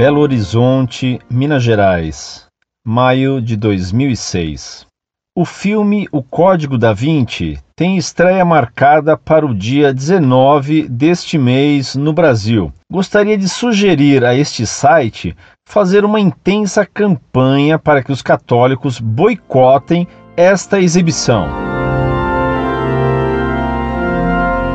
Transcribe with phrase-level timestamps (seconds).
[0.00, 2.46] Belo Horizonte, Minas Gerais,
[2.82, 4.86] maio de 2006.
[5.36, 11.96] O filme O Código da Vinci tem estreia marcada para o dia 19 deste mês
[11.96, 12.72] no Brasil.
[12.90, 15.36] Gostaria de sugerir a este site
[15.68, 21.46] fazer uma intensa campanha para que os católicos boicotem esta exibição.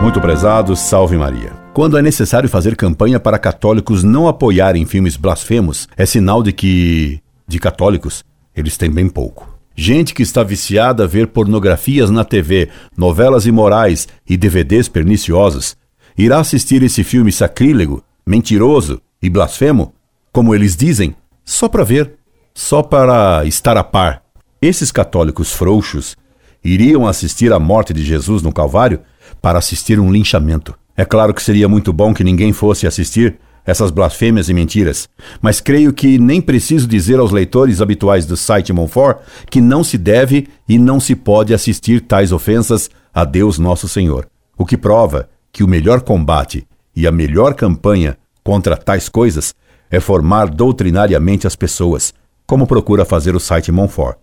[0.00, 1.57] Muito prezado, salve Maria.
[1.78, 7.20] Quando é necessário fazer campanha para católicos não apoiarem filmes blasfemos, é sinal de que,
[7.46, 9.48] de católicos, eles têm bem pouco.
[9.76, 15.76] Gente que está viciada a ver pornografias na TV, novelas imorais e DVDs perniciosos,
[16.16, 19.94] irá assistir esse filme sacrílego, mentiroso e blasfemo,
[20.32, 21.14] como eles dizem,
[21.44, 22.14] só para ver,
[22.52, 24.24] só para estar a par.
[24.60, 26.16] Esses católicos frouxos
[26.64, 28.98] iriam assistir à morte de Jesus no Calvário
[29.40, 30.74] para assistir um linchamento.
[30.98, 35.08] É claro que seria muito bom que ninguém fosse assistir essas blasfêmias e mentiras,
[35.40, 39.96] mas creio que nem preciso dizer aos leitores habituais do site Monfort que não se
[39.96, 44.26] deve e não se pode assistir tais ofensas a Deus Nosso Senhor.
[44.56, 49.54] O que prova que o melhor combate e a melhor campanha contra tais coisas
[49.88, 52.12] é formar doutrinariamente as pessoas,
[52.44, 54.18] como procura fazer o site Monfort,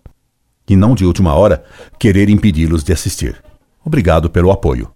[0.68, 1.64] e não de última hora
[1.98, 3.42] querer impedi-los de assistir.
[3.82, 4.95] Obrigado pelo apoio.